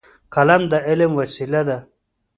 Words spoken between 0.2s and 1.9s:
قلم د علم وسیله ده.